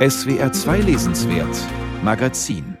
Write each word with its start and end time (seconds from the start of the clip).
SWR 0.00 0.50
2 0.50 0.80
Lesenswert 0.80 1.54
Magazin 2.02 2.78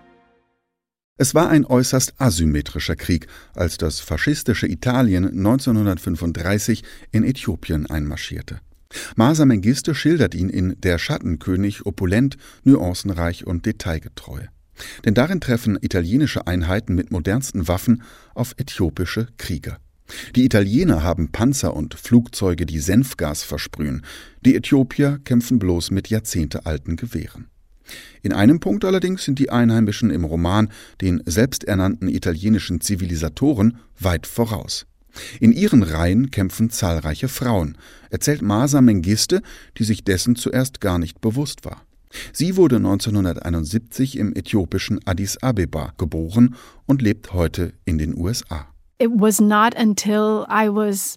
es 1.18 1.34
war 1.34 1.50
ein 1.50 1.66
äußerst 1.66 2.14
asymmetrischer 2.18 2.96
Krieg, 2.96 3.26
als 3.52 3.76
das 3.76 4.00
faschistische 4.00 4.66
Italien 4.66 5.26
1935 5.26 6.82
in 7.12 7.24
Äthiopien 7.24 7.84
einmarschierte. 7.84 8.60
Masa 9.16 9.44
Mengiste 9.44 9.94
schildert 9.94 10.34
ihn 10.34 10.48
in 10.48 10.80
Der 10.80 10.96
Schattenkönig 10.96 11.84
opulent, 11.84 12.38
nuancenreich 12.64 13.46
und 13.46 13.66
detailgetreu. 13.66 14.40
Denn 15.04 15.12
darin 15.12 15.42
treffen 15.42 15.76
italienische 15.78 16.46
Einheiten 16.46 16.94
mit 16.94 17.10
modernsten 17.10 17.68
Waffen 17.68 18.02
auf 18.34 18.54
äthiopische 18.56 19.28
Krieger. 19.36 19.76
Die 20.34 20.44
Italiener 20.44 21.02
haben 21.02 21.32
Panzer 21.32 21.74
und 21.74 21.94
Flugzeuge, 21.94 22.66
die 22.66 22.78
Senfgas 22.78 23.42
versprühen. 23.42 24.02
Die 24.44 24.56
Äthiopier 24.56 25.20
kämpfen 25.24 25.58
bloß 25.58 25.90
mit 25.90 26.08
jahrzehntealten 26.08 26.96
Gewehren. 26.96 27.48
In 28.22 28.32
einem 28.32 28.60
Punkt 28.60 28.84
allerdings 28.84 29.24
sind 29.24 29.38
die 29.38 29.50
Einheimischen 29.50 30.10
im 30.10 30.24
Roman 30.24 30.68
den 31.00 31.22
selbsternannten 31.26 32.08
italienischen 32.08 32.80
Zivilisatoren 32.80 33.78
weit 33.98 34.26
voraus. 34.26 34.86
In 35.40 35.52
ihren 35.52 35.82
Reihen 35.82 36.30
kämpfen 36.30 36.70
zahlreiche 36.70 37.28
Frauen, 37.28 37.76
erzählt 38.10 38.42
Masa 38.42 38.80
Mengiste, 38.80 39.42
die 39.76 39.84
sich 39.84 40.04
dessen 40.04 40.36
zuerst 40.36 40.80
gar 40.80 40.98
nicht 40.98 41.20
bewusst 41.20 41.64
war. 41.64 41.82
Sie 42.32 42.56
wurde 42.56 42.76
1971 42.76 44.18
im 44.18 44.34
äthiopischen 44.34 45.00
Addis 45.04 45.38
Abeba 45.38 45.94
geboren 45.96 46.56
und 46.86 47.02
lebt 47.02 47.32
heute 47.32 47.72
in 47.84 47.98
den 47.98 48.16
USA. 48.16 48.68
It 49.02 49.10
was 49.14 49.40
not 49.40 49.74
until 49.80 50.46
I 50.50 50.68
was 50.68 51.16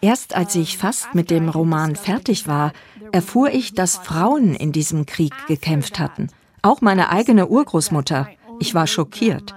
Erst 0.00 0.36
als 0.36 0.54
ich 0.54 0.78
fast 0.78 1.14
mit 1.14 1.30
dem 1.30 1.48
Roman 1.48 1.96
fertig 1.96 2.46
war, 2.46 2.72
erfuhr 3.10 3.50
ich, 3.50 3.74
dass 3.74 3.96
Frauen 3.96 4.54
in 4.54 4.70
diesem 4.70 5.06
Krieg 5.06 5.32
gekämpft 5.48 5.98
hatten. 5.98 6.28
Auch 6.62 6.80
meine 6.80 7.10
eigene 7.10 7.48
Urgroßmutter. 7.48 8.28
Ich 8.60 8.74
war 8.74 8.86
schockiert. 8.86 9.54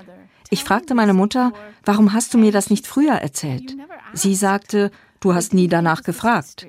Ich 0.50 0.64
fragte 0.64 0.96
meine 0.96 1.14
Mutter, 1.14 1.54
warum 1.86 2.14
hast 2.14 2.34
du 2.34 2.40
mir 2.40 2.52
das 2.52 2.70
nicht 2.70 2.88
früher 2.88 3.14
erzählt? 3.14 3.76
Sie 4.14 4.36
sagte, 4.36 4.90
du 5.20 5.36
hast 5.36 5.54
nie 5.54 5.68
danach 5.68 6.02
gefragt. 6.02 6.66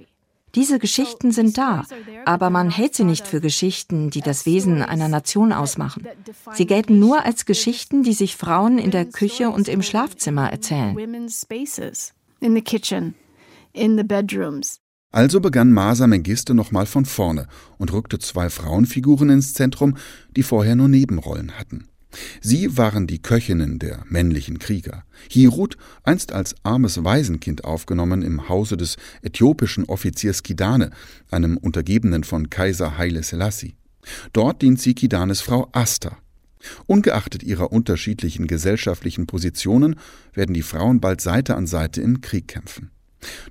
Diese 0.54 0.78
Geschichten 0.78 1.32
sind 1.32 1.56
da, 1.56 1.84
aber 2.26 2.50
man 2.50 2.70
hält 2.70 2.94
sie 2.94 3.04
nicht 3.04 3.26
für 3.26 3.40
Geschichten, 3.40 4.10
die 4.10 4.20
das 4.20 4.44
Wesen 4.44 4.82
einer 4.82 5.08
Nation 5.08 5.52
ausmachen. 5.52 6.06
Sie 6.52 6.66
gelten 6.66 6.98
nur 6.98 7.24
als 7.24 7.46
Geschichten, 7.46 8.02
die 8.02 8.12
sich 8.12 8.36
Frauen 8.36 8.78
in 8.78 8.90
der 8.90 9.06
Küche 9.06 9.48
und 9.48 9.68
im 9.68 9.82
Schlafzimmer 9.82 10.50
erzählen. 10.50 10.96
Also 15.10 15.40
begann 15.40 15.72
Masa 15.72 16.06
Mengiste 16.06 16.54
nochmal 16.54 16.86
von 16.86 17.04
vorne 17.04 17.46
und 17.78 17.92
rückte 17.92 18.18
zwei 18.18 18.48
Frauenfiguren 18.48 19.30
ins 19.30 19.54
Zentrum, 19.54 19.96
die 20.36 20.42
vorher 20.42 20.74
nur 20.74 20.88
Nebenrollen 20.88 21.58
hatten. 21.58 21.88
Sie 22.40 22.76
waren 22.76 23.06
die 23.06 23.20
Köchinnen 23.20 23.78
der 23.78 24.04
männlichen 24.08 24.58
Krieger. 24.58 25.04
Hirut, 25.28 25.76
einst 26.02 26.32
als 26.32 26.54
armes 26.62 27.04
Waisenkind 27.04 27.64
aufgenommen 27.64 28.22
im 28.22 28.48
Hause 28.48 28.76
des 28.76 28.96
äthiopischen 29.22 29.84
Offiziers 29.84 30.42
Kidane, 30.42 30.90
einem 31.30 31.56
Untergebenen 31.56 32.24
von 32.24 32.50
Kaiser 32.50 32.98
Haile 32.98 33.22
Selassie. 33.22 33.76
Dort 34.32 34.62
dient 34.62 34.80
sie 34.80 34.94
Kidanes 34.94 35.40
Frau 35.40 35.68
Asta. 35.72 36.18
Ungeachtet 36.86 37.42
ihrer 37.42 37.72
unterschiedlichen 37.72 38.46
gesellschaftlichen 38.46 39.26
Positionen 39.26 39.96
werden 40.32 40.54
die 40.54 40.62
Frauen 40.62 41.00
bald 41.00 41.20
Seite 41.20 41.56
an 41.56 41.66
Seite 41.66 42.00
im 42.00 42.20
Krieg 42.20 42.48
kämpfen. 42.48 42.90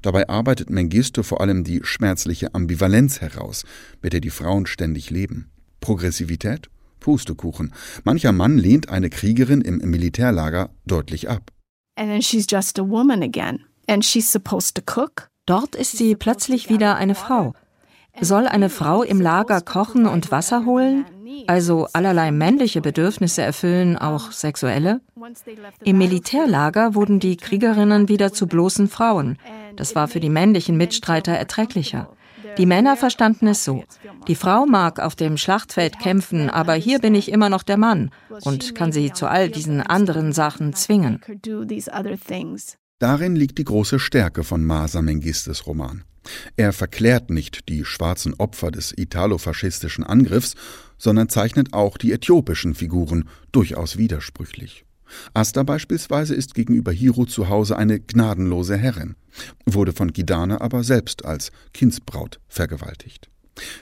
Dabei 0.01 0.27
arbeitet 0.27 0.69
Mengistu 0.69 1.23
vor 1.23 1.41
allem 1.41 1.63
die 1.63 1.81
schmerzliche 1.83 2.53
Ambivalenz 2.53 3.21
heraus, 3.21 3.63
mit 4.01 4.13
der 4.13 4.19
die 4.19 4.29
Frauen 4.29 4.65
ständig 4.65 5.09
leben. 5.09 5.49
Progressivität 5.79 6.69
Pustekuchen. 7.01 7.73
Mancher 8.05 8.31
Mann 8.31 8.57
lehnt 8.57 8.87
eine 8.87 9.09
Kriegerin 9.09 9.59
im 9.59 9.79
Militärlager 9.79 10.69
deutlich 10.85 11.29
ab. 11.29 11.51
Dort 15.45 15.75
ist 15.75 15.97
sie 15.97 16.15
plötzlich 16.15 16.69
wieder 16.69 16.95
eine 16.95 17.15
Frau. 17.15 17.53
Soll 18.19 18.47
eine 18.47 18.69
Frau 18.69 19.03
im 19.03 19.19
Lager 19.19 19.59
kochen 19.61 20.05
und 20.05 20.31
Wasser 20.31 20.65
holen? 20.65 21.05
Also 21.47 21.87
allerlei 21.93 22.31
männliche 22.31 22.81
Bedürfnisse 22.81 23.41
erfüllen, 23.41 23.97
auch 23.97 24.31
sexuelle? 24.31 25.01
Im 25.83 25.97
Militärlager 25.97 26.93
wurden 26.93 27.19
die 27.19 27.37
Kriegerinnen 27.37 28.09
wieder 28.09 28.33
zu 28.33 28.47
bloßen 28.47 28.87
Frauen. 28.87 29.37
Das 29.75 29.95
war 29.95 30.07
für 30.07 30.19
die 30.19 30.29
männlichen 30.29 30.77
Mitstreiter 30.77 31.31
erträglicher. 31.31 32.09
Die 32.57 32.65
Männer 32.65 32.97
verstanden 32.97 33.47
es 33.47 33.63
so. 33.63 33.83
Die 34.27 34.35
Frau 34.35 34.65
mag 34.65 34.99
auf 34.99 35.15
dem 35.15 35.37
Schlachtfeld 35.37 35.99
kämpfen, 35.99 36.49
aber 36.49 36.73
hier 36.73 36.99
bin 36.99 37.15
ich 37.15 37.31
immer 37.31 37.49
noch 37.49 37.63
der 37.63 37.77
Mann 37.77 38.11
und 38.43 38.75
kann 38.75 38.91
sie 38.91 39.11
zu 39.13 39.27
all 39.27 39.49
diesen 39.49 39.81
anderen 39.81 40.33
Sachen 40.33 40.73
zwingen. 40.73 41.21
Darin 42.99 43.35
liegt 43.35 43.57
die 43.57 43.63
große 43.63 43.99
Stärke 43.99 44.43
von 44.43 44.63
Masa 44.63 45.01
Mengistes 45.01 45.65
Roman. 45.65 46.03
Er 46.55 46.71
verklärt 46.71 47.29
nicht 47.31 47.67
die 47.67 47.83
schwarzen 47.83 48.35
Opfer 48.35 48.69
des 48.69 48.93
italofaschistischen 48.95 50.03
Angriffs, 50.03 50.55
sondern 50.97 51.29
zeichnet 51.29 51.73
auch 51.73 51.97
die 51.97 52.11
äthiopischen 52.11 52.75
Figuren 52.75 53.27
durchaus 53.51 53.97
widersprüchlich. 53.97 54.85
Asta 55.33 55.63
beispielsweise 55.63 56.35
ist 56.35 56.53
gegenüber 56.55 56.91
Hiro 56.91 57.25
zu 57.25 57.49
Hause 57.49 57.77
eine 57.77 57.99
gnadenlose 57.99 58.77
Herrin, 58.77 59.15
wurde 59.65 59.93
von 59.93 60.13
Gidane 60.13 60.61
aber 60.61 60.83
selbst 60.83 61.25
als 61.25 61.51
Kindsbraut 61.73 62.39
vergewaltigt. 62.47 63.29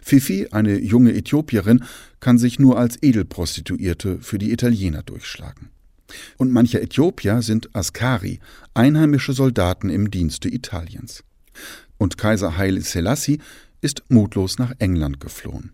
Fifi, 0.01 0.47
eine 0.51 0.79
junge 0.79 1.13
Äthiopierin, 1.13 1.83
kann 2.19 2.37
sich 2.37 2.59
nur 2.59 2.77
als 2.77 3.01
Edelprostituierte 3.01 4.19
für 4.21 4.37
die 4.37 4.51
Italiener 4.51 5.03
durchschlagen. 5.03 5.69
Und 6.37 6.51
manche 6.51 6.81
Äthiopier 6.81 7.41
sind 7.41 7.69
Askari, 7.75 8.39
einheimische 8.73 9.33
Soldaten 9.33 9.89
im 9.89 10.09
Dienste 10.09 10.49
Italiens. 10.49 11.23
Und 11.97 12.17
Kaiser 12.17 12.57
Haile 12.57 12.81
Selassie 12.81 13.39
ist 13.81 14.03
mutlos 14.09 14.57
nach 14.57 14.73
England 14.79 15.19
geflohen. 15.19 15.73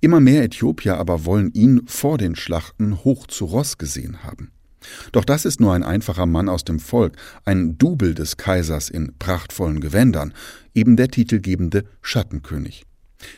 Immer 0.00 0.20
mehr 0.20 0.44
Äthiopier 0.44 0.96
aber 0.96 1.24
wollen 1.24 1.52
ihn 1.52 1.82
vor 1.86 2.18
den 2.18 2.36
Schlachten 2.36 3.04
hoch 3.04 3.26
zu 3.26 3.44
Ross 3.44 3.76
gesehen 3.76 4.22
haben. 4.22 4.50
Doch 5.12 5.24
das 5.24 5.44
ist 5.44 5.60
nur 5.60 5.72
ein 5.72 5.82
einfacher 5.82 6.26
Mann 6.26 6.48
aus 6.48 6.64
dem 6.64 6.78
Volk, 6.78 7.16
ein 7.44 7.78
Double 7.78 8.14
des 8.14 8.36
Kaisers 8.36 8.88
in 8.88 9.14
prachtvollen 9.18 9.80
Gewändern, 9.80 10.34
eben 10.74 10.96
der 10.96 11.08
titelgebende 11.08 11.84
Schattenkönig. 12.02 12.84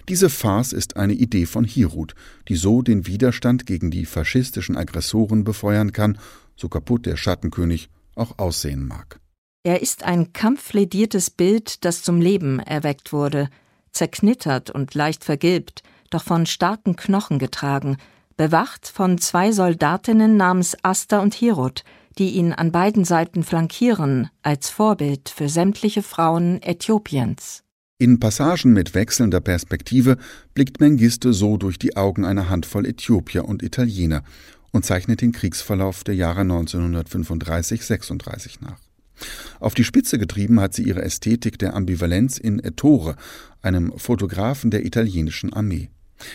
Diese 0.09 0.29
Farce 0.29 0.73
ist 0.73 0.97
eine 0.97 1.13
Idee 1.13 1.47
von 1.47 1.65
Hirut, 1.65 2.15
die 2.49 2.57
so 2.57 2.83
den 2.83 3.07
Widerstand 3.07 3.67
gegen 3.67 3.91
die 3.91 4.07
faschistischen 4.07 4.77
Aggressoren 4.77 5.45
befeuern 5.45 5.93
kann, 5.93 6.19
so 6.57 6.69
kaputt 6.69 7.07
der 7.07 7.17
Schattenkönig 7.17 7.89
auch 8.15 8.39
aussehen 8.39 8.87
mag. 8.87 9.21
Er 9.63 9.83
ist 9.83 10.03
ein 10.03 10.33
kampflediertes 10.33 11.31
Bild, 11.31 11.85
das 11.85 12.03
zum 12.03 12.21
Leben 12.21 12.59
erweckt 12.59 13.13
wurde, 13.13 13.49
zerknittert 13.93 14.71
und 14.71 14.95
leicht 14.95 15.25
vergilbt, 15.25 15.83
doch 16.11 16.25
von 16.25 16.47
starken 16.47 16.97
Knochen 16.97 17.39
getragen, 17.39 17.97
bewacht 18.39 18.89
von 18.89 19.19
zwei 19.19 19.53
Soldatinnen 19.53 20.39
namens 20.39 20.75
Asta 20.83 21.19
und 21.19 21.35
Hirot, 21.35 21.85
die 22.17 22.31
ihn 22.31 22.55
an 22.55 22.73
beiden 22.73 23.05
Seiten 23.05 23.43
flankieren, 23.43 24.31
als 24.43 24.71
Vorbild 24.71 25.29
für 25.29 25.51
sämtliche 25.51 26.03
Frauen 26.03 26.63
Äthiopiens. 26.63 27.63
In 27.99 28.19
Passagen 28.21 28.73
mit 28.73 28.95
wechselnder 28.95 29.41
Perspektive 29.41 30.17
blickt 30.55 30.81
Mengiste 30.81 31.35
so 31.35 31.59
durch 31.59 31.79
die 31.79 31.97
Augen 31.97 32.25
einer 32.25 32.49
Handvoll 32.49 32.87
Äthiopier 32.87 33.45
und 33.45 33.63
Italiener 33.63 34.23
und 34.71 34.87
zeichnet 34.87 35.21
den 35.21 35.33
Kriegsverlauf 35.33 36.05
der 36.05 36.15
Jahre 36.15 36.43
1935-36 36.43 38.59
nach. 38.61 38.79
Auf 39.59 39.75
die 39.75 39.83
Spitze 39.83 40.17
getrieben 40.17 40.61
hat 40.61 40.75
sie 40.75 40.85
ihre 40.85 41.03
Ästhetik 41.03 41.59
der 41.59 41.75
Ambivalenz 41.75 42.39
in 42.39 42.61
Ettore, 42.61 43.17
einem 43.63 43.93
Fotografen 43.99 44.71
der 44.71 44.87
italienischen 44.87 45.53
Armee. 45.53 45.91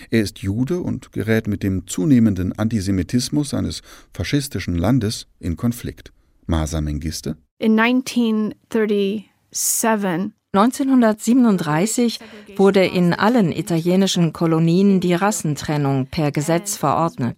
Er 0.09 0.21
ist 0.21 0.39
Jude 0.39 0.79
und 0.79 1.11
gerät 1.11 1.47
mit 1.47 1.63
dem 1.63 1.85
zunehmenden 1.87 2.53
Antisemitismus 2.53 3.49
seines 3.49 3.81
faschistischen 4.13 4.75
Landes 4.75 5.27
in 5.39 5.57
Konflikt. 5.57 6.13
Masa 6.45 6.79
Mengiste? 6.81 7.37
In 7.59 7.79
1937 7.79 10.33
1937 10.55 12.19
wurde 12.57 12.85
in 12.85 13.15
allen 13.15 13.51
italienischen 13.51 14.33
Kolonien 14.33 14.99
die 14.99 15.15
Rassentrennung 15.15 16.05
per 16.05 16.31
Gesetz 16.31 16.77
verordnet. 16.77 17.37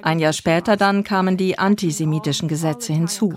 Ein 0.00 0.20
Jahr 0.20 0.32
später 0.32 0.78
dann 0.78 1.04
kamen 1.04 1.36
die 1.36 1.58
antisemitischen 1.58 2.48
Gesetze 2.48 2.94
hinzu. 2.94 3.34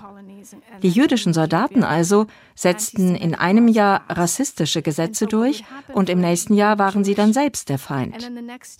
Die 0.82 0.88
jüdischen 0.88 1.32
Soldaten 1.32 1.84
also 1.84 2.26
setzten 2.54 3.14
in 3.14 3.34
einem 3.34 3.68
Jahr 3.68 4.04
rassistische 4.08 4.82
Gesetze 4.82 5.26
durch 5.26 5.64
und 5.92 6.08
im 6.08 6.20
nächsten 6.20 6.54
Jahr 6.54 6.78
waren 6.78 7.04
sie 7.04 7.14
dann 7.14 7.32
selbst 7.32 7.68
der 7.68 7.78
Feind. 7.78 8.30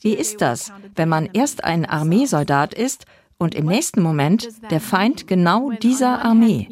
Wie 0.00 0.14
ist 0.14 0.40
das, 0.40 0.72
wenn 0.94 1.08
man 1.08 1.28
erst 1.32 1.64
ein 1.64 1.84
Armeesoldat 1.84 2.74
ist 2.74 3.04
und 3.38 3.54
im 3.54 3.66
nächsten 3.66 4.02
Moment 4.02 4.48
der 4.70 4.80
Feind 4.80 5.26
genau 5.26 5.70
dieser 5.70 6.24
Armee? 6.24 6.68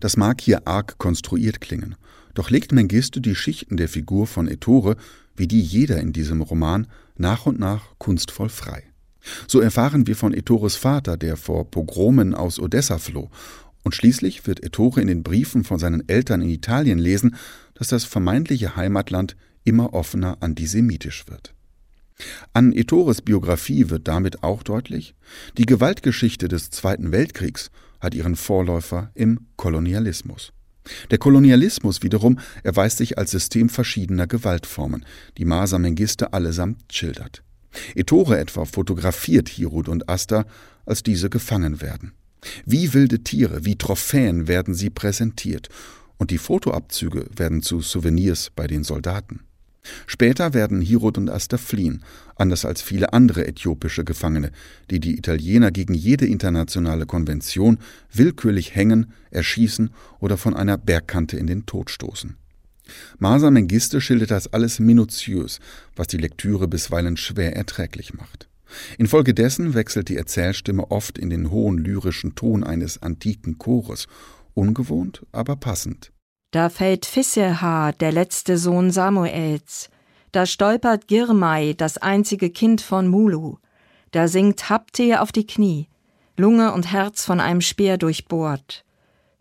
Das 0.00 0.16
mag 0.16 0.40
hier 0.40 0.66
arg 0.66 0.98
konstruiert 0.98 1.60
klingen. 1.60 1.96
Doch 2.34 2.50
legt 2.50 2.72
Mengistu 2.72 3.20
die 3.20 3.34
Schichten 3.34 3.76
der 3.76 3.88
Figur 3.88 4.26
von 4.26 4.48
Ettore, 4.48 4.96
wie 5.36 5.46
die 5.46 5.60
jeder 5.60 6.00
in 6.00 6.12
diesem 6.12 6.42
Roman, 6.42 6.86
nach 7.16 7.46
und 7.46 7.58
nach 7.58 7.98
kunstvoll 7.98 8.48
frei. 8.48 8.82
So 9.46 9.60
erfahren 9.60 10.06
wir 10.06 10.16
von 10.16 10.34
Ettores 10.34 10.76
Vater, 10.76 11.16
der 11.16 11.36
vor 11.36 11.70
Pogromen 11.70 12.34
aus 12.34 12.58
Odessa 12.58 12.98
floh, 12.98 13.30
und 13.82 13.94
schließlich 13.94 14.46
wird 14.46 14.62
Ettore 14.62 15.00
in 15.00 15.08
den 15.08 15.22
Briefen 15.22 15.62
von 15.64 15.78
seinen 15.78 16.08
Eltern 16.08 16.40
in 16.40 16.48
Italien 16.48 16.98
lesen, 16.98 17.36
dass 17.74 17.88
das 17.88 18.04
vermeintliche 18.04 18.76
Heimatland 18.76 19.36
immer 19.64 19.92
offener 19.92 20.38
antisemitisch 20.40 21.26
wird. 21.28 21.54
An 22.52 22.72
Ettores 22.72 23.22
Biografie 23.22 23.90
wird 23.90 24.08
damit 24.08 24.42
auch 24.42 24.62
deutlich, 24.62 25.14
die 25.58 25.66
Gewaltgeschichte 25.66 26.48
des 26.48 26.70
Zweiten 26.70 27.12
Weltkriegs 27.12 27.70
hat 28.00 28.14
ihren 28.14 28.36
Vorläufer 28.36 29.10
im 29.14 29.46
Kolonialismus. 29.56 30.52
Der 31.10 31.18
Kolonialismus 31.18 32.02
wiederum 32.02 32.38
erweist 32.62 32.98
sich 32.98 33.18
als 33.18 33.30
System 33.30 33.68
verschiedener 33.68 34.26
Gewaltformen, 34.26 35.04
die 35.38 35.46
Masa 35.46 35.78
Mengiste 35.78 36.32
allesamt 36.32 36.92
schildert. 36.92 37.42
Ettore 37.94 38.38
etwa 38.38 38.64
fotografiert 38.64 39.48
Hirut 39.48 39.88
und 39.88 40.08
Asta, 40.08 40.46
als 40.86 41.02
diese 41.02 41.30
gefangen 41.30 41.80
werden. 41.80 42.12
Wie 42.66 42.92
wilde 42.92 43.20
Tiere, 43.20 43.64
wie 43.64 43.76
Trophäen 43.76 44.48
werden 44.48 44.74
sie 44.74 44.90
präsentiert, 44.90 45.68
und 46.16 46.30
die 46.30 46.38
Fotoabzüge 46.38 47.26
werden 47.36 47.62
zu 47.62 47.80
Souvenirs 47.80 48.50
bei 48.54 48.66
den 48.66 48.84
Soldaten. 48.84 49.40
Später 50.06 50.54
werden 50.54 50.80
Hirot 50.80 51.18
und 51.18 51.28
Asta 51.28 51.58
fliehen, 51.58 52.02
anders 52.36 52.64
als 52.64 52.80
viele 52.80 53.12
andere 53.12 53.46
äthiopische 53.46 54.04
Gefangene, 54.04 54.50
die 54.90 55.00
die 55.00 55.18
Italiener 55.18 55.70
gegen 55.70 55.94
jede 55.94 56.26
internationale 56.26 57.04
Konvention 57.04 57.78
willkürlich 58.12 58.74
hängen, 58.74 59.12
erschießen 59.30 59.90
oder 60.20 60.36
von 60.38 60.54
einer 60.54 60.78
Bergkante 60.78 61.36
in 61.36 61.46
den 61.46 61.66
Tod 61.66 61.90
stoßen. 61.90 62.36
Masa 63.18 63.50
Mengiste 63.50 64.00
schildert 64.00 64.30
das 64.30 64.52
alles 64.52 64.78
minutiös, 64.78 65.60
was 65.96 66.06
die 66.06 66.18
Lektüre 66.18 66.68
bisweilen 66.68 67.16
schwer 67.16 67.56
erträglich 67.56 68.14
macht. 68.14 68.48
Infolgedessen 68.98 69.74
wechselt 69.74 70.08
die 70.08 70.16
Erzählstimme 70.16 70.90
oft 70.90 71.18
in 71.18 71.30
den 71.30 71.50
hohen 71.50 71.78
lyrischen 71.78 72.34
Ton 72.34 72.64
eines 72.64 73.02
antiken 73.02 73.58
Chores, 73.58 74.06
ungewohnt, 74.54 75.24
aber 75.32 75.56
passend. 75.56 76.10
Da 76.50 76.68
fällt 76.68 77.06
Fisseha, 77.06 77.92
der 77.92 78.12
letzte 78.12 78.58
Sohn 78.58 78.90
Samuels. 78.90 79.90
Da 80.32 80.46
stolpert 80.46 81.08
Girmai, 81.08 81.74
das 81.76 81.98
einzige 81.98 82.50
Kind 82.50 82.80
von 82.80 83.08
Mulu. 83.08 83.56
Da 84.10 84.28
sinkt 84.28 84.70
Hapte 84.70 85.20
auf 85.20 85.32
die 85.32 85.46
Knie, 85.46 85.88
Lunge 86.36 86.72
und 86.72 86.92
Herz 86.92 87.24
von 87.24 87.40
einem 87.40 87.60
Speer 87.60 87.98
durchbohrt. 87.98 88.84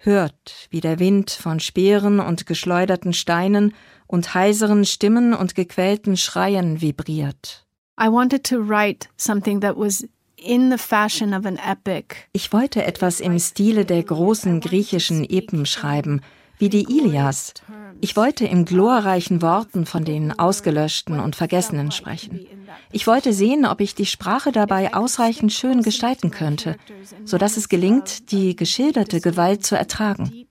Hört, 0.06 0.68
wie 0.70 0.82
der 0.82 1.00
Wind 1.00 1.32
von 1.32 1.62
Speeren 1.62 2.20
und 2.20 2.46
geschleuderten 2.46 3.14
Steinen 3.14 3.74
und 4.06 4.34
heiseren 4.34 4.84
Stimmen 4.84 5.34
und 5.34 5.56
gequälten 5.56 6.18
Schreien 6.18 6.82
vibriert. 6.82 7.66
I 7.98 8.08
wanted 8.08 8.44
to 8.44 8.58
write 8.58 9.08
something 9.16 9.62
that 9.62 9.78
was 9.78 10.06
in 10.36 10.70
the 10.70 10.78
fashion 10.78 11.34
of 11.34 11.46
an 11.46 11.58
epic. 11.58 12.18
Ich 12.34 12.52
wollte 12.52 12.84
etwas 12.84 13.22
im 13.22 13.40
Stile 13.40 13.86
der 13.86 14.04
großen 14.04 14.60
griechischen 14.60 15.24
Epen 15.24 15.66
schreiben, 15.66 16.20
wie 16.58 16.70
die 16.70 16.84
Ilias. 16.84 17.54
Ich 18.02 18.16
wollte 18.16 18.46
in 18.46 18.66
glorreichen 18.66 19.42
Worten 19.42 19.86
von 19.86 20.04
den 20.04 20.38
Ausgelöschten 20.38 21.20
und 21.20 21.36
Vergessenen 21.36 21.92
sprechen. 21.92 22.46
Ich 22.92 23.08
wollte 23.08 23.34
sehen, 23.34 23.66
ob 23.66 23.82
ich 23.82 23.96
die 23.96 24.06
Sprache 24.06 24.52
dabei 24.52 24.94
ausreichend 24.94 25.54
schön 25.54 25.82
gestalten 25.82 26.32
könnte, 26.32 26.78
so 27.26 27.38
dass 27.38 27.58
es 27.58 27.70
gelingt, 27.70 28.32
die 28.32 28.56
geschilderte 28.56 29.22
Gewalt 29.22 29.66
zu 29.66 29.76
ertragen. 29.76 30.48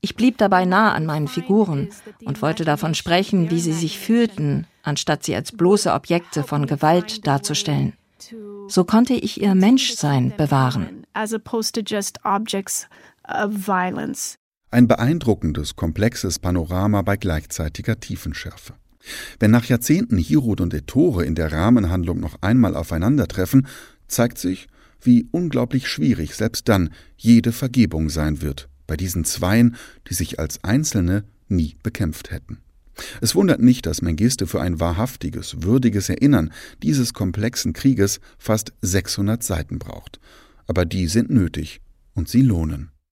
Ich 0.00 0.16
blieb 0.16 0.38
dabei 0.38 0.64
nah 0.64 0.92
an 0.92 1.06
meinen 1.06 1.28
Figuren 1.28 1.90
und 2.24 2.42
wollte 2.42 2.64
davon 2.64 2.94
sprechen, 2.94 3.50
wie 3.50 3.60
sie 3.60 3.72
sich 3.72 3.98
fühlten, 3.98 4.66
anstatt 4.82 5.24
sie 5.24 5.34
als 5.34 5.52
bloße 5.52 5.92
Objekte 5.92 6.42
von 6.42 6.66
Gewalt 6.66 7.26
darzustellen. 7.26 7.92
So 8.68 8.84
konnte 8.84 9.14
ich 9.14 9.40
ihr 9.40 9.54
Menschsein 9.54 10.32
bewahren. 10.36 11.04
Ein 14.72 14.88
beeindruckendes, 14.88 15.76
komplexes 15.76 16.38
Panorama 16.38 17.02
bei 17.02 17.18
gleichzeitiger 17.18 18.00
Tiefenschärfe. 18.00 18.72
Wenn 19.38 19.50
nach 19.50 19.66
Jahrzehnten 19.66 20.16
Hirut 20.16 20.62
und 20.62 20.72
Ettore 20.72 21.26
in 21.26 21.34
der 21.34 21.52
Rahmenhandlung 21.52 22.20
noch 22.20 22.40
einmal 22.40 22.74
aufeinandertreffen, 22.74 23.66
zeigt 24.08 24.38
sich, 24.38 24.68
wie 25.02 25.28
unglaublich 25.30 25.88
schwierig 25.88 26.34
selbst 26.34 26.70
dann 26.70 26.88
jede 27.18 27.52
Vergebung 27.52 28.08
sein 28.08 28.40
wird 28.40 28.70
bei 28.86 28.96
diesen 28.96 29.26
Zweien, 29.26 29.76
die 30.08 30.14
sich 30.14 30.38
als 30.38 30.64
Einzelne 30.64 31.24
nie 31.48 31.76
bekämpft 31.82 32.30
hätten. 32.30 32.56
Es 33.20 33.34
wundert 33.34 33.60
nicht, 33.60 33.84
dass 33.84 34.00
Mengiste 34.00 34.46
für 34.46 34.62
ein 34.62 34.80
wahrhaftiges, 34.80 35.62
würdiges 35.62 36.08
Erinnern 36.08 36.50
dieses 36.82 37.12
komplexen 37.12 37.74
Krieges 37.74 38.20
fast 38.38 38.72
600 38.80 39.42
Seiten 39.42 39.78
braucht. 39.78 40.18
Aber 40.66 40.86
die 40.86 41.08
sind 41.08 41.28
nötig 41.28 41.82
und 42.14 42.30
sie 42.30 42.40
lohnen. 42.40 42.91